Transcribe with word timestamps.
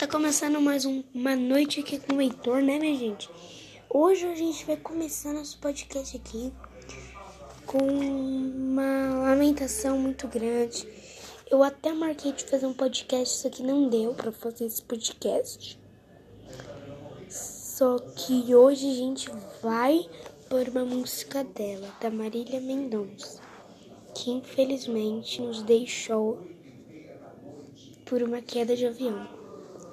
Tá 0.00 0.06
começando 0.06 0.58
mais 0.62 0.86
um, 0.86 1.04
uma 1.12 1.36
noite 1.36 1.80
aqui 1.80 2.00
com 2.00 2.14
o 2.14 2.22
Heitor, 2.22 2.62
né, 2.62 2.78
minha 2.78 2.96
gente? 2.96 3.28
Hoje 3.86 4.24
a 4.24 4.34
gente 4.34 4.64
vai 4.64 4.78
começar 4.78 5.34
nosso 5.34 5.58
podcast 5.58 6.16
aqui 6.16 6.50
com 7.66 7.86
uma 7.86 9.26
lamentação 9.28 9.98
muito 9.98 10.26
grande. 10.26 10.88
Eu 11.50 11.62
até 11.62 11.92
marquei 11.92 12.32
de 12.32 12.44
fazer 12.44 12.64
um 12.64 12.72
podcast, 12.72 13.42
só 13.42 13.50
que 13.50 13.62
não 13.62 13.90
deu 13.90 14.14
para 14.14 14.32
fazer 14.32 14.64
esse 14.64 14.80
podcast. 14.80 15.78
Só 17.28 17.98
que 17.98 18.54
hoje 18.54 18.90
a 18.90 18.94
gente 18.94 19.28
vai 19.62 20.08
por 20.48 20.66
uma 20.66 20.86
música 20.86 21.44
dela, 21.44 21.94
da 22.00 22.08
Marília 22.08 22.58
Mendonça, 22.58 23.38
que 24.14 24.30
infelizmente 24.30 25.42
nos 25.42 25.62
deixou 25.62 26.38
por 28.06 28.22
uma 28.22 28.40
queda 28.40 28.74
de 28.74 28.86
avião. 28.86 29.39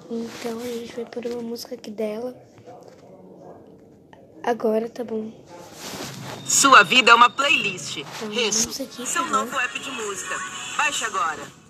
Então 0.09 0.59
a 0.59 0.63
gente 0.63 0.95
vai 0.95 1.05
por 1.05 1.25
uma 1.25 1.41
música 1.41 1.75
aqui 1.75 1.91
dela. 1.91 2.35
Agora 4.43 4.89
tá 4.89 5.03
bom. 5.03 5.31
Sua 6.47 6.81
vida 6.83 7.11
é 7.11 7.13
uma 7.13 7.29
playlist. 7.29 7.97
Então, 7.97 8.31
Isso. 8.31 8.81
aqui, 8.81 9.05
Seu 9.05 9.25
novo 9.25 9.59
app 9.59 9.79
de 9.79 9.91
música. 9.91 10.35
Baixe 10.77 11.03
agora. 11.03 11.66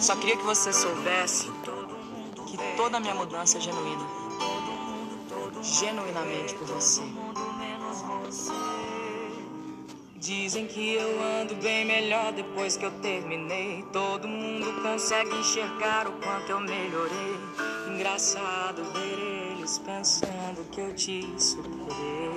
Só 0.00 0.14
queria 0.16 0.36
que 0.36 0.44
você 0.44 0.72
soubesse 0.72 1.50
que 2.46 2.56
toda 2.76 2.98
a 2.98 3.00
minha 3.00 3.14
mudança 3.14 3.58
é 3.58 3.60
genuína. 3.60 4.06
Genuinamente 5.62 6.54
por 6.54 6.68
você. 6.68 7.02
Dizem 10.14 10.66
que 10.66 10.94
eu 10.94 11.22
ando 11.40 11.54
bem 11.56 11.84
melhor 11.84 12.32
depois 12.32 12.76
que 12.76 12.84
eu 12.84 12.90
terminei. 13.00 13.84
Todo 13.92 14.28
mundo 14.28 14.82
consegue 14.82 15.34
enxergar 15.36 16.06
o 16.06 16.12
quanto 16.12 16.50
eu 16.50 16.60
melhorei. 16.60 17.36
Engraçado 17.88 18.82
ver 18.92 19.52
eles 19.52 19.78
pensando 19.78 20.68
que 20.70 20.80
eu 20.80 20.94
te 20.94 21.34
superei. 21.38 22.27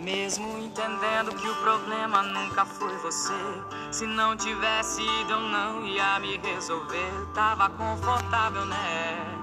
Mesmo 0.00 0.58
entendendo 0.58 1.34
que 1.36 1.46
o 1.46 1.54
problema 1.56 2.22
nunca 2.22 2.64
foi 2.64 2.96
você. 2.98 3.34
Se 3.92 4.06
não 4.06 4.34
tivesse 4.34 5.02
ido, 5.02 5.32
eu 5.32 5.40
não 5.40 5.86
ia 5.86 6.18
me 6.18 6.38
resolver. 6.38 7.12
Tava 7.34 7.68
confortável, 7.68 8.64
né? 8.64 9.40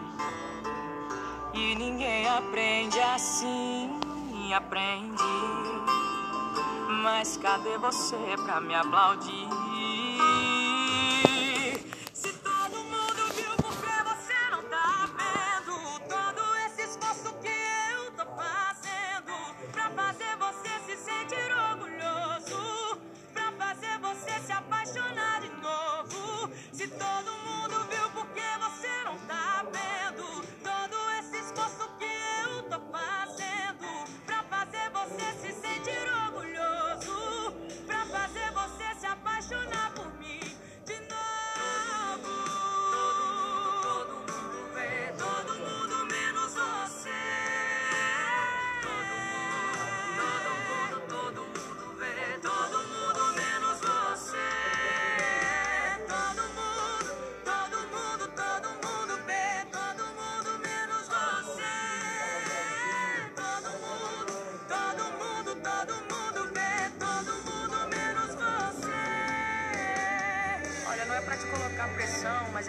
E 1.53 1.75
ninguém 1.75 2.27
aprende 2.27 2.99
assim, 2.99 3.99
aprende. 4.55 5.23
Mas 7.03 7.37
cadê 7.37 7.77
você 7.77 8.17
pra 8.43 8.59
me 8.59 8.73
aplaudir? 8.73 9.47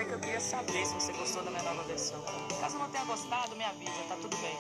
Que 0.09 0.15
eu 0.15 0.21
queria 0.21 0.41
saber 0.41 0.87
se 0.87 0.95
você 0.95 1.13
gostou 1.13 1.43
da 1.43 1.51
minha 1.51 1.63
nova 1.63 1.83
versão. 1.83 2.19
Caso 2.61 2.79
não 2.79 2.89
tenha 2.89 3.05
gostado, 3.05 3.55
me 3.55 3.65
avisa, 3.65 3.93
tá 4.09 4.17
tudo 4.17 4.35
bem. 4.39 4.57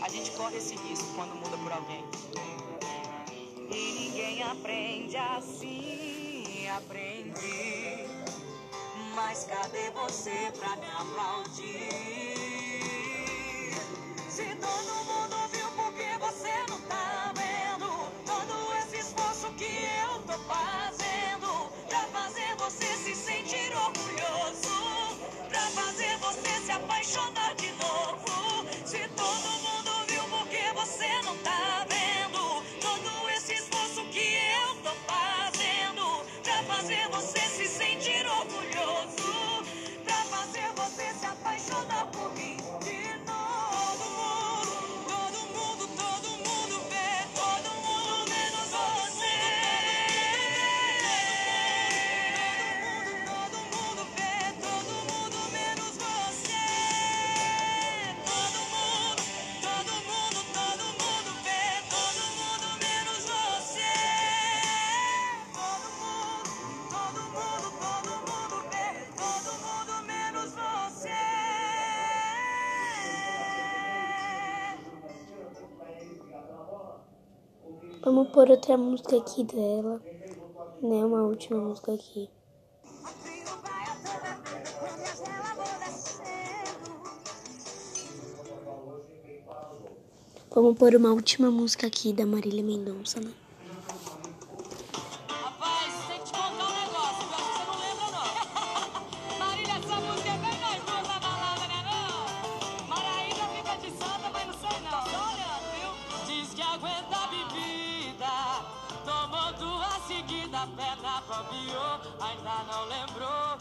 A 0.00 0.08
gente 0.08 0.30
corre 0.32 0.56
esse 0.56 0.76
risco 0.76 1.06
quando 1.16 1.34
muda 1.34 1.58
por 1.58 1.72
alguém. 1.72 2.04
E 3.70 3.92
ninguém 3.98 4.42
aprende 4.44 5.16
assim, 5.16 6.68
aprende. 6.68 8.06
Mas 9.16 9.44
cadê 9.44 9.90
você 9.90 10.52
pra 10.58 10.76
me 10.76 10.86
aplaudir? 10.86 11.74
Se 14.28 14.44
todo 14.56 15.04
mundo 15.06 15.23
você 26.74 27.04
se 27.04 27.18
apaixonar 27.18 27.34
de 27.34 27.43
Vamos 78.14 78.30
por 78.30 78.48
outra 78.48 78.76
música 78.76 79.16
aqui 79.16 79.42
dela, 79.42 80.00
né? 80.80 81.04
Uma 81.04 81.24
última 81.24 81.58
música 81.58 81.92
aqui. 81.92 82.30
Vamos 90.48 90.78
por 90.78 90.94
uma 90.94 91.10
última 91.10 91.50
música 91.50 91.88
aqui 91.88 92.12
da 92.12 92.24
Marília 92.24 92.62
Mendonça, 92.62 93.18
né? 93.18 93.32
Rapaz, 95.28 95.94
a 110.64 110.66
pedra 110.66 111.22
copiou, 111.28 112.00
ainda 112.20 112.64
não 112.72 112.84
lembrou. 112.86 113.58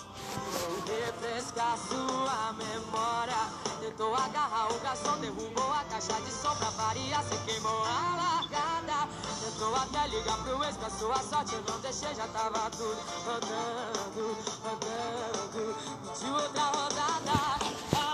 Vou 0.54 0.80
refrescar 0.88 1.78
sua 1.78 2.54
memória. 2.54 3.44
Tentou 3.82 4.16
agarrar 4.16 4.72
o 4.72 4.80
garçom, 4.80 5.18
derrubou 5.20 5.74
a 5.74 5.84
caixa 5.84 6.14
de 6.22 6.32
som 6.32 6.56
pra 6.56 6.70
variar, 6.70 7.24
se 7.26 7.38
queimou 7.46 7.84
a 7.84 8.16
largada. 8.16 9.10
Tentou 9.44 9.76
até 9.76 10.08
ligar 10.08 10.38
pro 10.44 10.64
ex, 10.64 10.78
pra 10.78 10.90
sua 10.90 11.20
sorte 11.20 11.56
eu 11.56 11.64
não 11.68 11.80
deixei, 11.82 12.16
já 12.16 12.28
tava 12.30 12.70
tudo 12.72 13.02
rodando, 13.26 14.38
rodando. 14.64 15.76
Pediu 16.14 16.34
outra 16.34 16.64
rodada. 16.64 17.34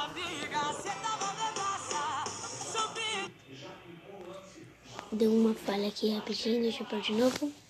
Amiga, 0.04 0.74
cê 0.82 0.90
tá 0.90 1.18
tava 1.18 1.34
pedaça, 1.36 2.24
subi. 2.74 3.32
Deu 5.12 5.32
uma 5.32 5.54
falha 5.54 5.90
aqui 5.90 6.16
rapidinho, 6.16 6.64
deixa 6.64 6.82
eu 6.82 6.88
pôr 6.88 7.02
de 7.02 7.14
novo. 7.14 7.69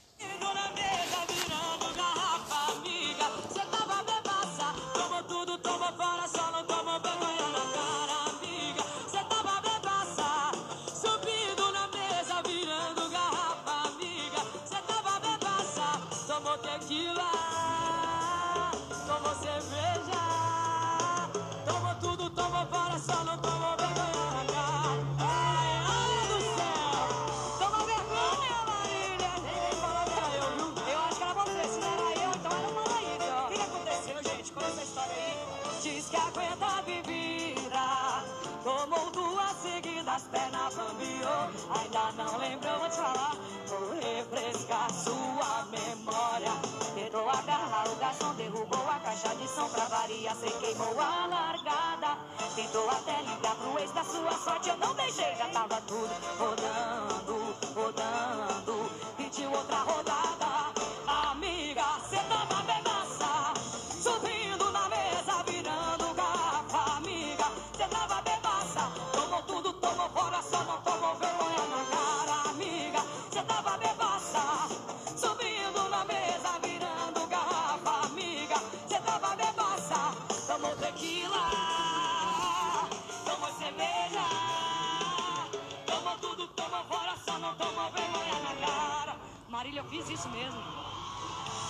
Eu 89.80 89.86
fiz 89.86 90.10
isso 90.10 90.28
mesmo. 90.30 90.62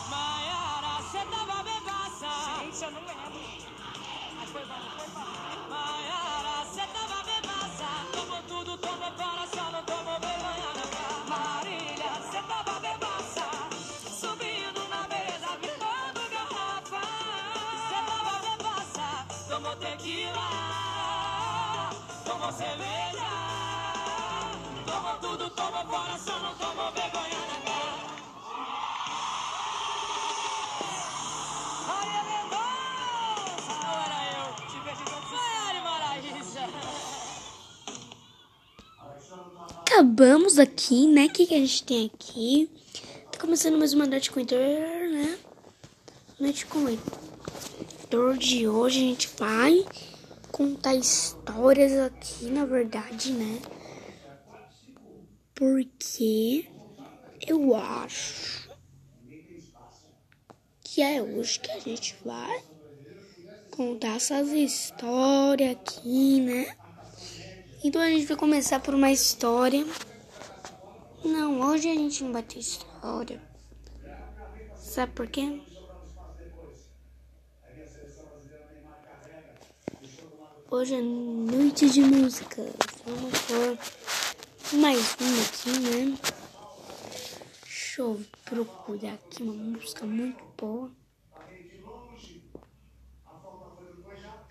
Maiara, 0.09 0.99
cê 1.11 1.19
tava 1.29 1.61
bebaça. 1.61 2.27
Gente, 2.59 2.83
eu 2.83 2.91
não 2.91 3.01
lembro. 3.01 3.39
Mas 4.35 4.49
foi 4.49 4.65
bom, 4.65 4.81
foi 4.97 5.07
bom. 5.09 5.69
Maiara, 5.69 6.65
cê 6.73 6.81
tava 6.87 7.23
bebaça. 7.23 7.85
Tomou 8.11 8.41
tudo, 8.47 8.77
tomou 8.79 9.11
fora, 9.11 9.47
só 9.53 9.71
não 9.71 9.83
tomou 9.83 10.19
vergonha 10.19 10.71
na 10.73 10.85
cara. 10.95 11.23
Marília, 11.29 12.11
cê 12.31 12.41
tava 12.47 12.79
bebaça. 12.79 13.45
Subindo 14.19 14.87
na 14.89 15.07
mesa, 15.07 15.49
virando 15.61 16.21
garrafa. 16.33 17.03
Cê 17.89 17.99
tava 18.09 18.33
bebaça. 18.47 19.07
Tomou 19.47 19.75
tequila. 19.75 20.49
Tomou 22.25 22.51
cerveja. 22.53 23.29
Tomou 24.87 25.15
tudo, 25.19 25.49
tomou 25.51 25.85
fora, 25.85 26.17
só 26.17 26.39
não 26.39 26.55
tomou 26.55 26.68
Acabamos 39.99 40.57
aqui, 40.57 41.07
né? 41.07 41.25
O 41.25 41.29
que, 41.29 41.45
que 41.45 41.53
a 41.53 41.57
gente 41.57 41.83
tem 41.83 42.05
aqui? 42.15 42.71
Tá 43.29 43.37
começando 43.37 43.77
mais 43.77 43.91
uma 43.91 44.07
o 44.37 44.39
Heitor, 44.39 44.57
né? 44.57 45.37
O 46.39 46.43
Heitor 46.87 48.37
de 48.37 48.65
hoje. 48.65 48.99
A 48.99 49.01
gente 49.01 49.29
vai 49.37 49.85
contar 50.53 50.95
histórias 50.95 51.91
aqui, 51.99 52.45
na 52.45 52.63
verdade, 52.63 53.33
né? 53.33 53.59
Porque 55.53 56.65
eu 57.45 57.75
acho 57.75 58.69
que 60.81 61.01
é 61.01 61.21
hoje 61.21 61.59
que 61.59 61.71
a 61.71 61.79
gente 61.79 62.15
vai 62.23 62.63
contar 63.69 64.15
essas 64.15 64.47
histórias 64.47 65.73
aqui, 65.73 66.39
né? 66.39 66.73
Então 67.81 68.01
a 68.01 68.09
gente 68.09 68.25
vai 68.25 68.35
começar 68.35 68.81
por 68.81 68.93
uma 68.93 69.09
história. 69.09 69.85
Não, 71.23 71.61
hoje 71.61 71.89
a 71.89 71.93
gente 71.93 72.25
não 72.25 72.33
vai 72.33 72.43
ter 72.43 72.59
história. 72.59 73.41
Sabe 74.75 75.13
por 75.13 75.27
quê? 75.27 75.61
Hoje 80.69 80.95
é 80.95 81.01
noite 81.01 81.89
de 81.89 82.01
música. 82.01 82.61
Vamos 83.05 83.39
por 83.43 84.77
mais 84.77 85.15
uma 85.21 85.41
aqui, 85.41 85.79
né? 85.79 86.17
Deixa 87.63 88.01
eu 88.01 88.21
procurar 88.43 89.13
aqui 89.13 89.41
uma 89.41 89.53
música 89.53 90.05
muito 90.05 90.43
boa. 90.57 90.91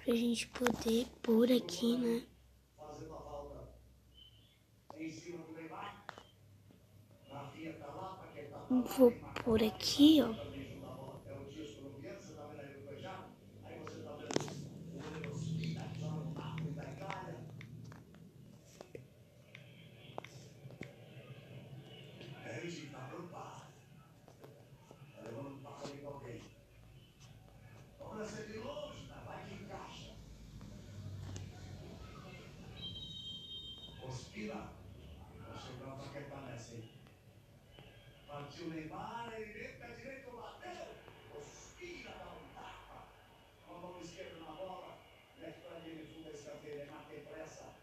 Pra 0.02 0.14
gente 0.14 0.46
poder 0.46 1.06
pôr 1.22 1.52
aqui, 1.52 1.96
né? 1.98 2.22
Vou 8.70 9.12
por 9.44 9.62
aqui, 9.62 10.22
ó. 10.22 10.47
Neymar, 38.68 39.32
ele 39.34 39.52
vem 39.52 39.78
pé 39.78 39.86
direito, 39.94 40.30
bateu. 40.30 40.88
Respira, 41.34 42.10
dá 42.10 42.26
um 42.26 42.54
tapa. 42.54 43.08
Com 43.66 43.74
a 43.74 43.78
mão 43.78 44.00
esquerda 44.00 44.38
na 44.40 44.52
bola. 44.52 44.98
Mete 45.38 45.60
pra 45.60 45.78
linha 45.78 45.96
de 45.96 46.12
fundo, 46.12 46.30
escanteio. 46.30 46.76
Neymar 46.76 47.06
tem 47.08 47.24
pressa. 47.24 47.74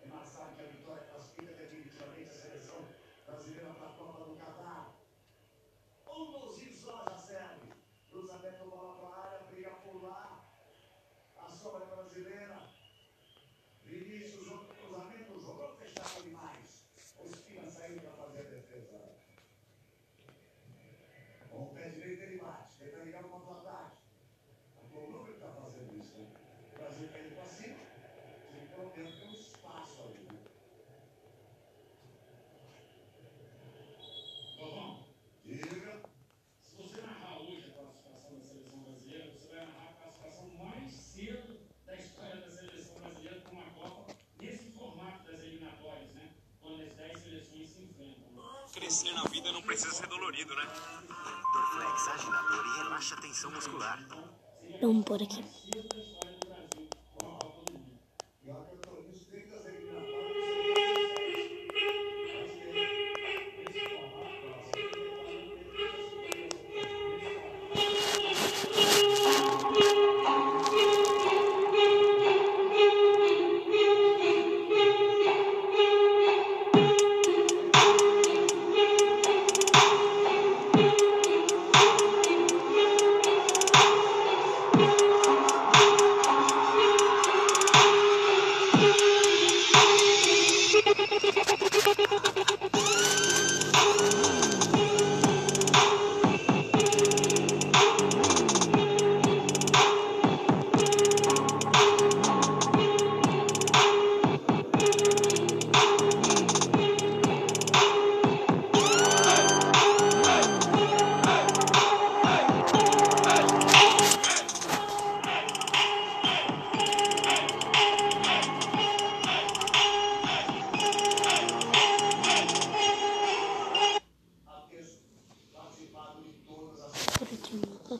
Neymar 0.00 0.24
sabe 0.24 0.54
que 0.56 0.62
a 0.62 0.66
vitória 0.66 1.04
classifica 1.10 1.52
definitivamente 1.52 2.28
a 2.28 2.32
seleção 2.32 2.84
brasileira 3.26 3.74
para 3.74 3.88
a 3.88 3.92
Copa 3.94 4.24
do 4.24 4.36
Catar. 4.36 4.94
Um 6.06 6.32
golzinho 6.32 6.74
só 6.74 7.04
já 7.08 7.16
serve. 7.16 7.72
Cruzamento, 8.10 8.70
bola 8.70 8.94
para 9.00 9.08
a 9.08 9.26
área, 9.26 9.46
briga 9.50 9.70
por 9.70 10.04
lá. 10.04 10.44
A 11.36 11.50
sobra 11.50 11.84
brasileira. 11.84 12.58
Vinícius, 13.84 14.50
outro 14.50 14.74
cruzamento, 14.74 15.40
jogou 15.40 15.76
fechado 15.76 16.22
demais. 16.22 16.84
O 17.18 17.24
Espina 17.24 17.68
saiu 17.70 18.00
para 18.00 18.12
fazer 18.12 18.38
a 18.38 18.42
defesa. 18.42 19.16
Com 21.56 21.62
o 21.62 21.74
pé 21.74 21.88
direito 21.88 22.22
ele 22.22 22.38
bate, 22.38 22.76
tenta 22.78 22.98
ligar 23.02 23.22
no 23.22 23.30
contra-ataque. 23.30 23.96
A 24.76 24.92
Colômbia 24.92 25.32
está 25.32 25.48
fazendo 25.52 25.96
isso, 25.96 26.18
né? 26.18 26.30
O 26.74 26.78
Brasil 26.78 27.08
caiu 27.08 27.30
para 27.30 27.44
cima. 27.44 27.78
Tem 28.52 28.66
pelo 28.66 28.94
menos 28.94 29.14
tem 29.18 29.28
um 29.28 29.32
espaço 29.32 30.02
ali, 30.02 30.18
né? 30.30 30.38
Galvão, 34.58 35.06
Diga. 35.46 36.02
se 36.60 36.76
você 36.76 37.00
narrar 37.00 37.40
hoje 37.40 37.70
a 37.70 37.80
classificação 37.80 38.34
da 38.34 38.44
seleção 38.44 38.78
brasileira, 38.80 39.30
você 39.30 39.48
vai 39.48 39.66
narrar 39.66 39.90
a 39.90 39.94
classificação 39.94 40.48
mais 40.62 40.92
cedo 40.92 41.60
da 41.86 41.96
história 41.96 42.36
da 42.36 42.50
seleção 42.50 42.98
brasileira 43.00 43.40
para 43.40 43.52
uma 43.52 43.70
Copa, 43.70 44.14
nesse 44.38 44.72
formato 44.72 45.24
das 45.24 45.40
eliminatórias, 45.40 46.12
né? 46.12 46.34
Quando 46.60 46.82
as 46.82 46.92
10 46.94 47.18
seleções 47.18 47.70
se 47.70 47.82
enfrentam. 47.82 48.26
Crescer 48.76 49.10
na 49.14 49.24
vida 49.24 49.50
não 49.52 49.62
precisa 49.62 49.90
ser 49.90 50.06
dolorido, 50.06 50.54
né? 50.54 50.62
Dorflex 51.54 52.08
agitador 52.08 52.66
e 52.66 52.82
relaxa 52.82 53.14
a 53.14 53.20
tensão 53.22 53.50
muscular. 53.50 54.06
Vamos 54.82 55.02
por 55.02 55.22
aqui. 55.22 55.42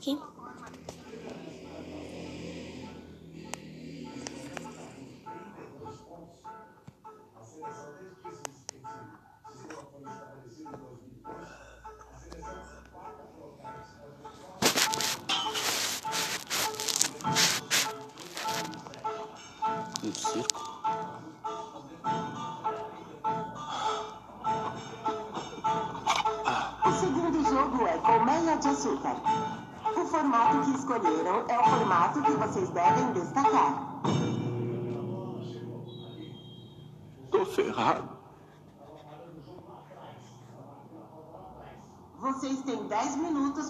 aqui. 0.06 0.45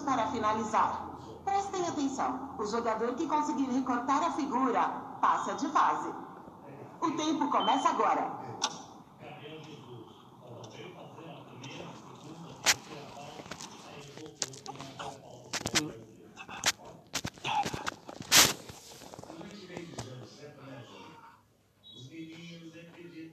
Para 0.07 0.27
finalizar. 0.27 1.05
Prestem 1.43 1.85
atenção. 1.85 2.55
O 2.57 2.65
jogador 2.65 3.13
que 3.15 3.27
conseguir 3.27 3.65
recortar 3.65 4.23
a 4.23 4.31
figura 4.31 4.87
passa 5.19 5.53
de 5.55 5.67
fase. 5.67 6.09
O 7.01 7.11
tempo 7.11 7.51
começa 7.51 7.89
agora. 7.89 8.37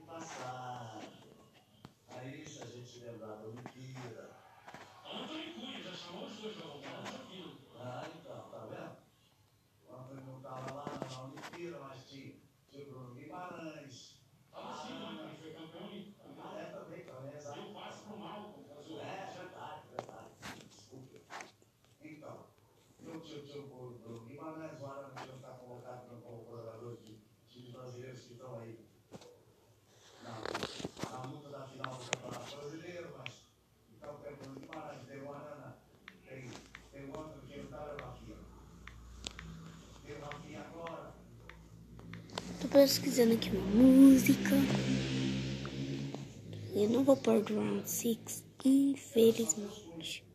A 0.07 0.64
Look 6.45 6.57
at 6.59 6.63
all 6.63 6.84
pesquisando 42.75 43.35
aqui 43.35 43.49
uma 43.51 43.65
música. 43.67 44.49
Eu 46.75 46.89
não 46.89 47.05
vou 47.05 47.15
pôr 47.15 47.41
do 47.41 47.55
Round 47.55 47.89
6, 47.89 48.43
infelizmente. 48.65 50.25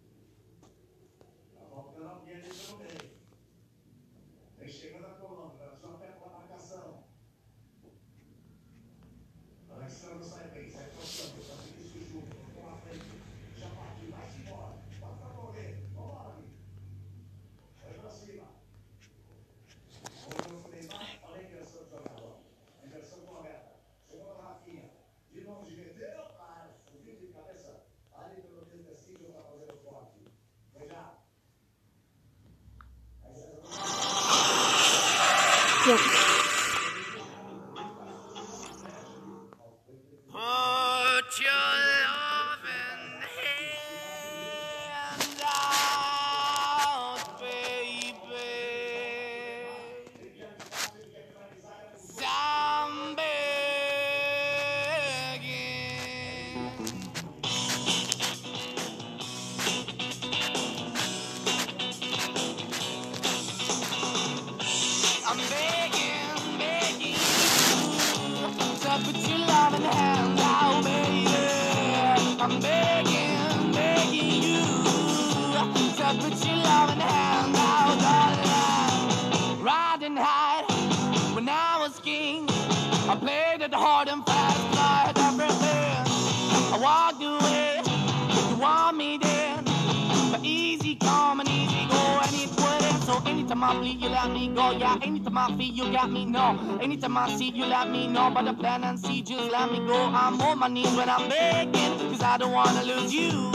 Anytime 95.50 95.74
you 95.86 95.92
got 95.92 96.10
me. 96.10 96.24
No, 96.26 96.58
anytime 96.80 97.16
I 97.16 97.28
see, 97.36 97.50
you 97.50 97.64
let 97.66 97.90
me 97.90 98.06
know. 98.06 98.30
But 98.32 98.44
the 98.44 98.54
plan 98.54 98.84
and 98.84 98.98
see, 98.98 99.22
just 99.22 99.50
let 99.50 99.70
me 99.70 99.78
go. 99.78 99.96
I'm 99.96 100.40
on 100.40 100.58
my 100.58 100.68
knees 100.68 100.94
when 100.96 101.08
I'm 101.08 101.28
begging, 101.28 102.10
cause 102.10 102.22
I 102.22 102.36
don't 102.38 102.52
wanna 102.52 102.82
lose 102.82 103.12
you. 103.12 103.50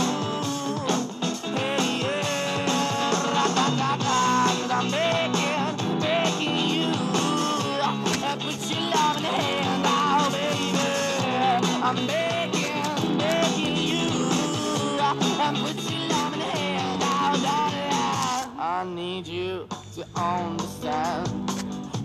Hey, 1.56 2.02
yeah, 2.02 3.34
ra-da-da-da, 3.34 4.48
cause 4.62 4.72
I'm 4.72 4.92
begging, 4.92 6.00
begging 6.00 6.58
you. 6.58 6.92
Uh, 7.82 8.36
Put 8.40 8.70
your 8.70 8.82
love 8.92 9.18
in 9.18 9.24
the 9.24 9.30
hand 9.30 9.86
out, 9.86 10.32
baby. 10.32 10.80
I'm 11.84 12.08
begging, 12.08 13.18
begging 13.18 13.78
you. 13.78 14.10
And 15.42 15.58
put 15.58 15.92
your 15.92 16.10
love 16.10 16.34
in 16.34 16.40
the 16.40 16.46
hand 16.46 17.04
out, 17.04 17.42
darling. 17.44 18.60
I 18.60 18.84
need 18.94 19.28
you 19.28 19.68
to 19.96 20.06
understand. 20.20 21.65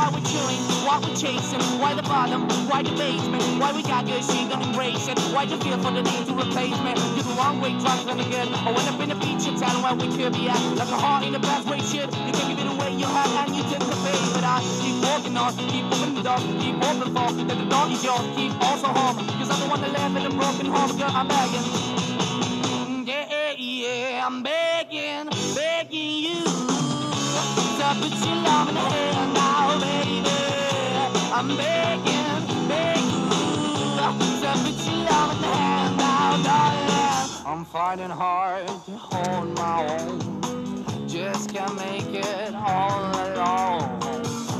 Why 0.00 0.08
we're 0.08 0.24
chewing? 0.24 0.64
Why 0.88 0.96
we're 0.96 1.12
chasing? 1.12 1.60
Why 1.76 1.92
the 1.92 2.00
bottom? 2.00 2.48
Why 2.72 2.80
the 2.82 2.88
basement? 2.96 3.44
Why 3.60 3.70
we 3.76 3.82
got 3.82 4.06
good, 4.06 4.24
she 4.24 4.48
gonna 4.48 4.64
embrace 4.64 5.06
it? 5.08 5.18
Why 5.28 5.42
you 5.42 5.60
feel 5.60 5.76
for 5.76 5.92
the 5.92 6.00
need 6.00 6.24
to 6.24 6.32
replace 6.32 6.72
me? 6.80 6.96
You're 7.12 7.28
the 7.28 7.36
wrong 7.36 7.60
way, 7.60 7.76
trying 7.84 8.08
to 8.08 8.24
good. 8.32 8.48
I 8.48 8.72
went 8.72 8.88
up 8.88 8.96
in 8.96 9.10
a 9.12 9.18
feature 9.20 9.52
town 9.60 9.76
where 9.84 9.92
we 9.92 10.08
could 10.16 10.32
be 10.32 10.48
at. 10.48 10.56
Like 10.80 10.88
a 10.88 10.96
heart 10.96 11.26
in 11.26 11.34
the 11.34 11.38
bad 11.38 11.68
way, 11.68 11.84
shit. 11.84 12.08
You 12.16 12.32
can't 12.32 12.48
give 12.48 12.64
it 12.64 12.72
away, 12.72 12.96
you 12.96 13.04
have, 13.04 13.28
and 13.44 13.54
you 13.54 13.62
take 13.68 13.84
the 13.84 13.96
pay. 14.00 14.16
But 14.32 14.44
I 14.48 14.64
keep 14.80 14.96
walking 15.04 15.36
on, 15.36 15.52
keep 15.68 15.84
moving 15.84 16.14
the 16.16 16.22
door, 16.24 16.40
keep 16.64 16.76
open 16.80 17.12
for 17.12 17.28
that 17.36 17.58
the 17.60 17.68
dog 17.68 17.92
is 17.92 18.02
yours. 18.02 18.24
Keep 18.40 18.56
also 18.64 18.88
home, 18.88 19.20
cause 19.36 19.52
I'm 19.52 19.60
the 19.60 19.68
one 19.68 19.82
that 19.84 19.92
live 19.92 20.16
in 20.16 20.24
a 20.24 20.32
broken 20.32 20.64
home, 20.64 20.96
girl. 20.96 21.12
I'm 21.12 21.28
begging. 21.28 21.66
Mm, 22.72 23.04
yeah, 23.04 23.52
yeah, 23.52 24.24
I'm 24.24 24.42
begging, 24.42 25.28
begging 25.54 26.24
you 26.24 26.49
so 27.78 27.86
put 28.00 28.26
your 28.26 28.36
now, 28.36 29.78
baby. 29.80 30.30
I'm 31.32 31.48
begging, 31.56 32.68
begging. 32.68 33.30
So 34.40 34.52
put 34.62 34.86
your 34.86 35.04
now, 35.04 36.42
darling. 36.44 37.46
I'm 37.46 37.64
fighting 37.64 38.10
hard 38.10 38.66
to 38.68 38.92
hold 38.92 39.56
my 39.56 39.86
own. 39.88 41.08
Just 41.08 41.52
can't 41.52 41.74
make 41.76 42.14
it 42.14 42.54
all 42.54 43.10
alone. 43.26 44.00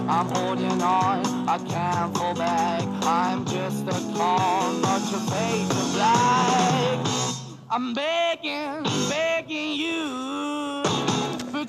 I'm 0.09 0.29
holding 0.35 0.83
on, 0.83 1.49
I 1.49 1.59
can't 1.59 2.17
fall 2.17 2.35
back. 2.35 2.83
I'm 3.05 3.45
just 3.45 3.87
a 3.87 3.93
call, 4.17 4.73
not 4.73 5.01
your 5.11 5.21
face 5.21 5.71
of 5.71 5.93
black. 5.95 7.07
I'm 7.71 7.95
begging, 7.95 8.83
begging 9.09 9.75
you 9.75 10.80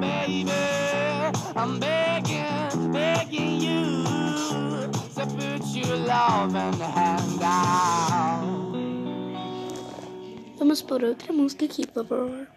Baby, 0.00 0.50
I'm 1.54 1.78
begging, 1.78 2.92
begging 2.92 3.60
you 3.60 4.04
to 5.16 5.26
put 5.26 5.66
your 5.66 5.96
love 5.96 6.56
and 6.56 6.76
hand 6.76 7.42
out. 7.42 8.72
Vamos 10.58 10.80
por 10.80 11.04
outra 11.04 11.34
música 11.34 11.66
aqui, 11.66 11.86
por 11.86 12.06
favor. 12.06 12.48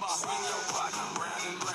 Remember, 0.00 1.67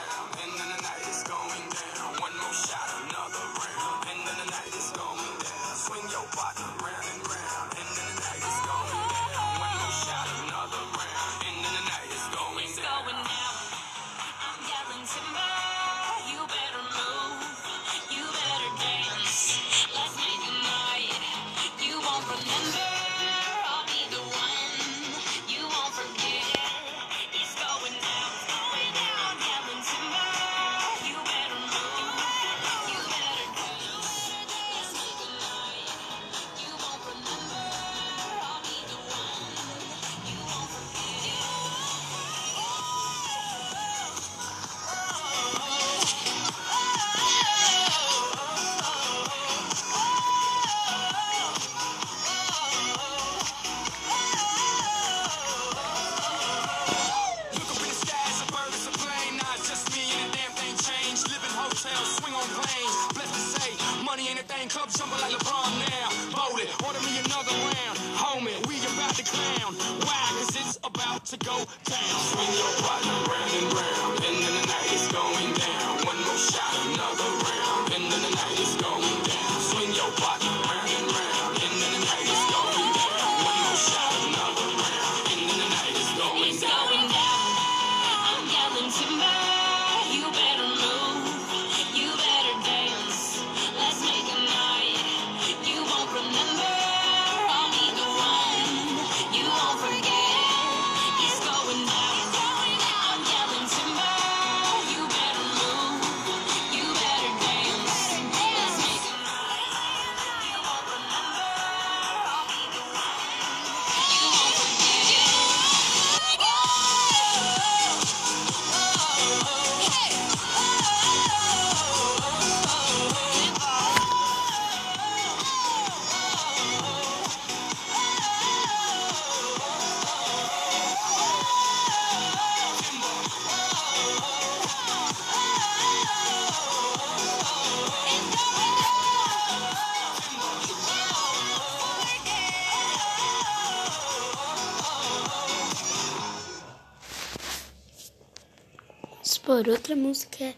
outra 149.94 149.96
música 149.96 150.44
é 150.44 150.56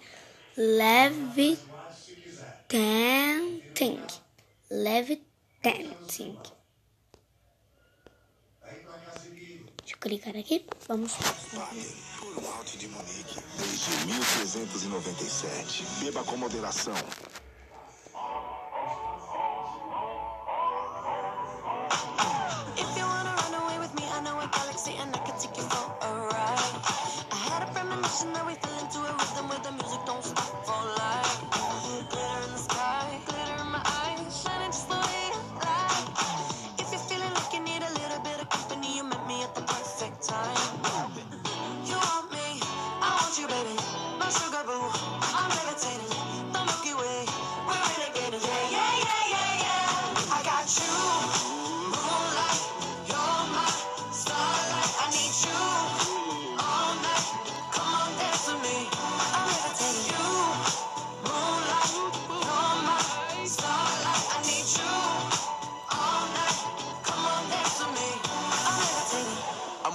Levitating. 0.57 1.59
Levitating. 4.71 6.39
Deixa 9.81 9.93
eu 9.93 9.97
clicar 9.99 10.35
aqui. 10.37 10.65
Vamos. 10.87 11.11
Por 11.13 12.37
um 12.37 12.63
de 12.63 12.87
desde 13.57 14.05
1397. 14.05 15.83
Beba 15.99 16.23
com 16.23 16.37
moderação. 16.37 16.95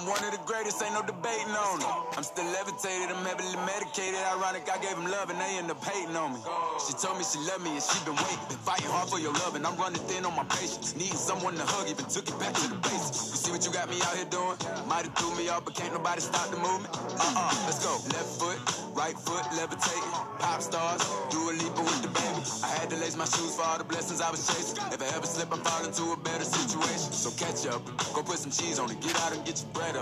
I'm 0.00 0.08
one 0.08 0.24
of 0.24 0.32
the 0.32 0.40
greatest, 0.48 0.80
ain't 0.80 0.96
no 0.96 1.04
debating 1.04 1.52
on 1.52 1.76
it. 1.76 2.16
I'm 2.16 2.24
still 2.24 2.48
levitated, 2.56 3.12
I'm 3.12 3.20
heavily 3.20 3.52
medicated. 3.68 4.16
Ironic, 4.32 4.64
I 4.72 4.80
gave 4.80 4.96
him 4.96 5.04
love 5.04 5.28
and 5.28 5.36
they 5.36 5.60
end 5.60 5.68
up 5.70 5.76
hating 5.84 6.16
on 6.16 6.32
me. 6.32 6.40
She 6.80 6.96
told 6.96 7.20
me 7.20 7.24
she 7.28 7.36
loved 7.44 7.60
me 7.60 7.76
and 7.76 7.84
she 7.84 8.00
been 8.08 8.16
waiting. 8.16 8.40
Been 8.48 8.64
fighting 8.64 8.88
hard 8.88 9.12
for 9.12 9.20
your 9.20 9.36
love 9.44 9.60
and 9.60 9.66
I'm 9.68 9.76
running 9.76 10.00
thin 10.08 10.24
on 10.24 10.32
my 10.32 10.48
patience. 10.48 10.96
Needing 10.96 11.20
someone 11.20 11.52
to 11.60 11.68
hug, 11.68 11.84
even 11.84 12.08
took 12.08 12.24
it 12.24 12.38
back 12.40 12.56
to 12.56 12.66
the 12.72 12.80
basics. 12.80 13.28
You 13.28 13.36
see 13.44 13.52
what 13.52 13.60
you 13.60 13.76
got 13.76 13.92
me 13.92 14.00
out 14.00 14.16
here 14.16 14.24
doing? 14.32 14.56
Might 14.88 15.04
have 15.04 15.12
threw 15.20 15.36
me 15.36 15.52
off, 15.52 15.68
but 15.68 15.76
can't 15.76 15.92
nobody 15.92 16.24
stop 16.24 16.48
the 16.48 16.56
movement. 16.56 16.96
Uh-uh, 16.96 17.68
let's 17.68 17.84
go. 17.84 17.92
Left 18.16 18.30
foot, 18.40 18.56
right 18.96 19.20
foot, 19.20 19.44
levitating. 19.52 20.16
Pop 20.40 20.64
stars, 20.64 21.04
do 21.28 21.44
a 21.44 21.52
leap 21.52 21.76
with 21.76 22.00
the 22.00 22.08
baby. 22.08 22.40
I 22.64 22.72
had 22.80 22.88
to 22.88 22.96
lace 22.96 23.20
my 23.20 23.28
shoes 23.28 23.52
for 23.52 23.68
all 23.68 23.76
the 23.76 23.84
blessings 23.84 24.24
I 24.24 24.32
was 24.32 24.48
chasing. 24.48 24.80
If 24.96 25.04
I 25.04 25.12
ever 25.12 25.28
slip, 25.28 25.52
I'm 25.52 25.60
falling 25.60 25.92
into 25.92 26.08
a 26.08 26.16
better 26.16 26.48
situation. 26.48 27.12
So 27.12 27.28
catch 27.36 27.68
up, 27.68 27.84
go 28.16 28.24
put 28.24 28.40
some 28.40 28.48
cheese 28.50 28.80
on 28.80 28.88
it, 28.90 28.96
get 29.04 29.12
out 29.20 29.36
and 29.36 29.44
get 29.44 29.60
your 29.60 29.68
bread 29.76 29.96
up. 29.96 29.99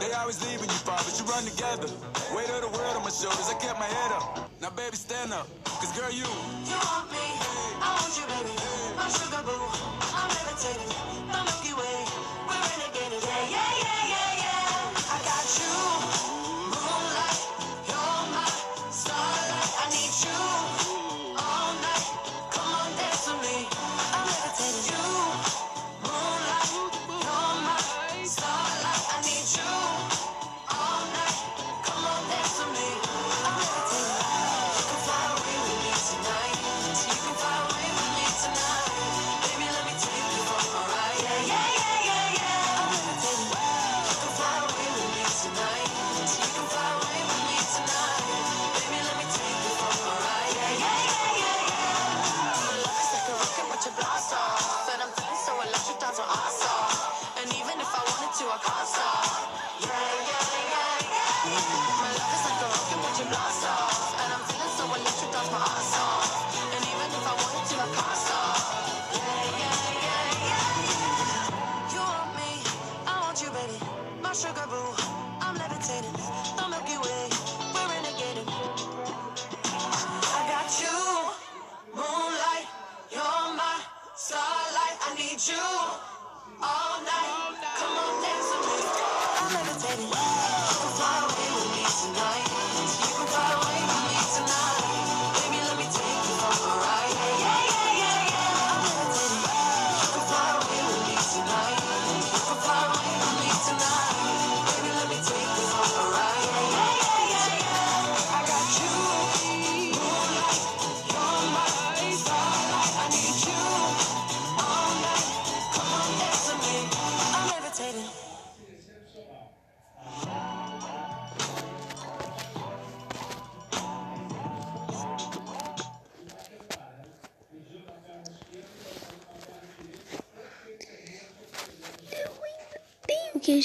They 0.00 0.12
always 0.12 0.40
leaving 0.46 0.68
you 0.68 0.80
far, 0.86 0.98
but 0.98 1.14
you 1.18 1.24
run 1.26 1.44
together. 1.44 1.88
Weight 2.34 2.50
of 2.50 2.60
the 2.62 2.72
world 2.76 2.96
on 2.96 3.04
my 3.04 3.10
shoulders, 3.10 3.48
I 3.48 3.54
kept 3.58 3.78
my 3.78 3.86
head 3.86 4.12
up. 4.12 4.50
Now, 4.60 4.70
baby, 4.70 4.96
stand 4.96 5.32
up, 5.32 5.46
cause 5.64 5.92
girl, 5.98 6.10
you. 6.10 6.26
You 6.68 6.78
want 6.88 7.10
me, 7.10 7.24
I 7.80 7.88
want 7.98 8.12
you, 8.18 8.26
baby. 8.30 8.54
My 8.96 9.08
sugar 9.08 9.42
boo, 9.42 9.56
I'm 10.14 10.28
levitating, 10.28 11.29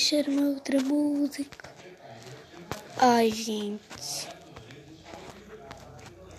achar 0.06 0.30
uma 0.30 0.50
outra 0.50 0.80
música. 0.82 1.68
Ai, 2.98 3.32
gente. 3.32 4.28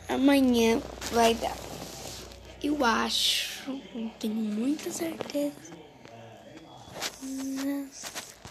Amanhã 0.08 0.80
vai 1.10 1.34
dar. 1.34 1.56
Eu 2.62 2.84
acho, 2.84 3.72
não 3.92 4.08
tenho 4.20 4.34
muita 4.34 4.92
certeza. 4.92 5.72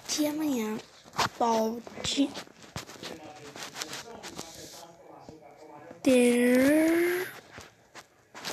Que 0.09 0.27
amanhã 0.27 0.77
pode 1.37 2.29
ter 6.03 7.31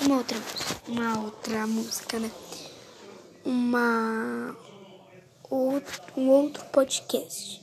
uma 0.01 0.19
outra 0.19 0.39
música. 0.39 0.73
Uma 0.87 1.21
outra 1.23 1.67
música, 1.67 2.19
né? 2.21 2.31
Uma 3.45 4.57
outro, 5.55 6.03
um 6.17 6.31
outro 6.31 6.65
podcast. 6.67 7.63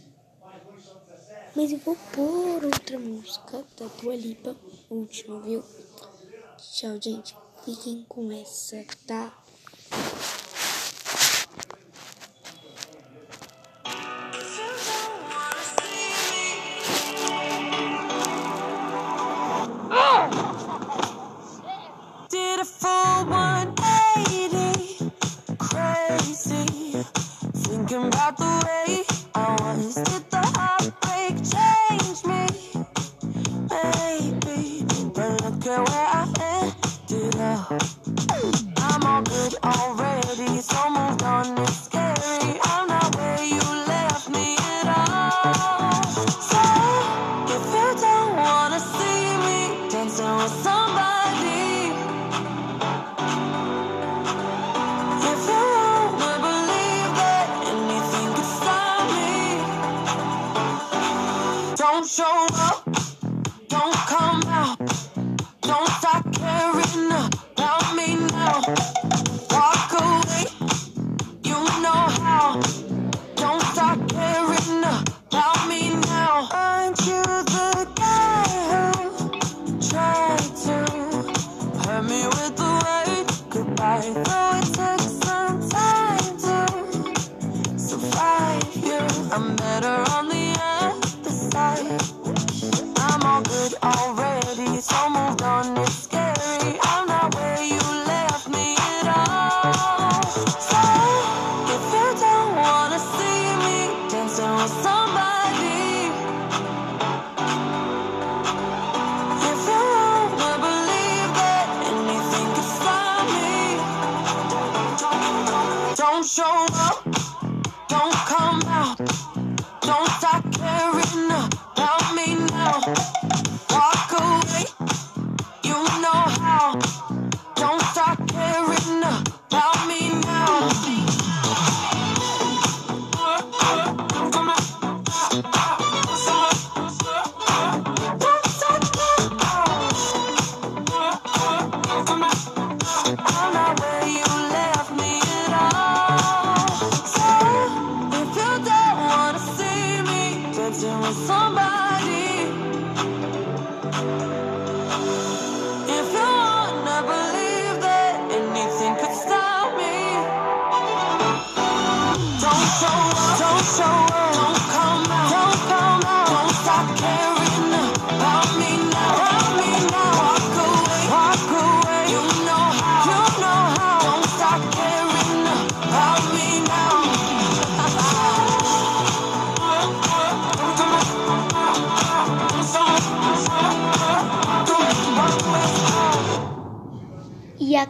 Mas 1.55 1.71
eu 1.71 1.79
vou 1.79 1.97
pôr 2.13 2.63
outra 2.63 2.99
música 2.99 3.65
da 3.77 3.87
Dua 3.99 4.15
Lipa, 4.15 4.55
última, 4.89 5.39
viu? 5.41 5.63
Tchau, 6.57 7.01
gente. 7.01 7.35
Fiquem 7.65 8.05
com 8.07 8.31
essa, 8.31 8.85
tá? 9.07 9.33
I'm 84.01 84.13
going 84.13 84.68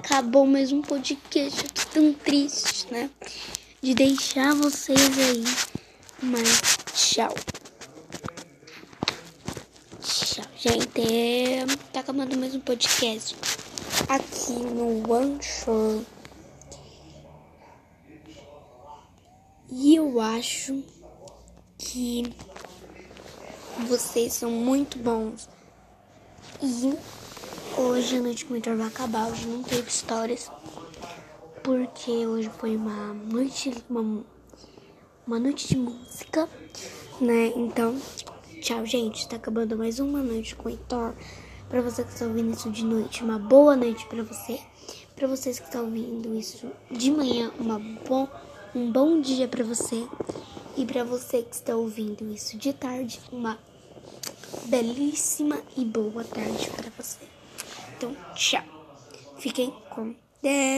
acabou 0.10 0.44
mais 0.44 0.72
um 0.72 0.82
podcast. 0.82 1.64
Eu 1.64 1.70
tô 1.70 1.86
tão 1.94 2.14
triste, 2.14 2.92
né? 2.92 3.12
De 3.80 3.94
deixar 3.94 4.56
vocês 4.56 5.00
aí. 5.00 5.44
Mas 6.24 6.78
tchau. 6.96 7.36
Tchau, 10.02 10.46
gente. 10.58 11.00
É, 11.00 11.64
Tá 11.94 12.00
acabando 12.00 12.36
mais 12.40 12.56
um 12.56 12.60
podcast 12.60 13.36
aqui 14.08 14.54
no 14.54 15.08
One 15.08 15.38
Show. 15.44 16.04
E 19.70 19.96
eu 19.96 20.20
acho 20.20 20.84
que 21.78 22.34
vocês 23.88 24.34
são 24.34 24.50
muito 24.50 24.98
bons. 24.98 25.48
E 26.64 26.98
hoje 27.80 28.18
a 28.18 28.22
noite 28.22 28.46
com 28.46 28.54
o 28.54 28.58
Heitor 28.58 28.76
vai 28.76 28.88
acabar. 28.88 29.30
Hoje 29.30 29.48
não 29.48 29.64
teve 29.64 29.88
histórias. 29.88 30.52
Porque 31.64 32.12
hoje 32.28 32.50
foi 32.58 32.76
uma 32.76 33.14
noite. 33.14 33.74
Uma, 33.90 34.24
uma 35.26 35.40
noite 35.40 35.68
de 35.68 35.78
música. 35.78 36.50
Né? 37.22 37.54
Então, 37.56 37.98
tchau, 38.62 38.86
gente. 38.86 39.28
Tá 39.28 39.38
acabando 39.38 39.78
mais 39.78 40.00
uma 40.00 40.22
noite 40.22 40.56
com 40.56 40.68
o 40.68 40.72
Heitor. 40.72 41.14
Pra 41.70 41.82
você 41.82 42.04
que 42.04 42.12
está 42.12 42.26
ouvindo 42.26 42.52
isso 42.52 42.70
de 42.72 42.84
noite, 42.84 43.24
uma 43.24 43.38
boa 43.38 43.76
noite 43.76 44.06
pra 44.08 44.24
você. 44.24 44.60
Pra 45.16 45.28
vocês 45.28 45.60
que 45.60 45.66
estão 45.66 45.86
ouvindo 45.86 46.34
isso 46.34 46.68
de 46.90 47.12
manhã, 47.12 47.52
uma 47.60 47.78
bom, 47.78 48.28
um 48.74 48.92
bom 48.92 49.22
dia 49.22 49.48
pra 49.48 49.64
você. 49.64 50.08
E 50.76 50.86
pra 50.86 51.04
você 51.04 51.44
que 51.44 51.54
está 51.54 51.76
ouvindo 51.76 52.34
isso 52.34 52.58
de 52.58 52.74
tarde, 52.74 53.20
uma 53.32 53.60
belíssima 54.66 55.60
e 55.78 55.86
boa 55.86 56.24
tarde 56.24 56.70
pra 56.72 56.90
você. 56.98 57.39
Então, 58.00 58.16
tchau. 58.34 58.64
Fiquem 59.40 59.74
com 59.90 60.16
Deus. 60.42 60.70